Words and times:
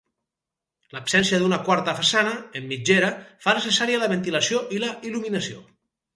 L'absència 0.95 1.39
d'una 1.43 1.59
quarta 1.67 1.93
façana, 1.99 2.31
en 2.61 2.65
mitgera, 2.73 3.13
fa 3.45 3.55
necessària 3.59 4.01
la 4.07 4.09
ventilació 4.17 4.65
i 4.79 4.83
la 4.87 4.91
il·luminació. 5.13 5.63